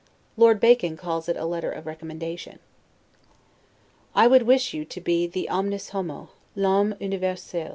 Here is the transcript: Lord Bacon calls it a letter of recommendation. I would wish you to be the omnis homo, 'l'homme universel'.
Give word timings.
Lord 0.35 0.59
Bacon 0.59 0.97
calls 0.97 1.29
it 1.29 1.37
a 1.37 1.45
letter 1.45 1.71
of 1.71 1.85
recommendation. 1.85 2.57
I 4.15 4.25
would 4.25 4.41
wish 4.47 4.73
you 4.73 4.83
to 4.83 4.99
be 4.99 5.27
the 5.27 5.47
omnis 5.47 5.89
homo, 5.89 6.29
'l'homme 6.55 6.95
universel'. 6.99 7.69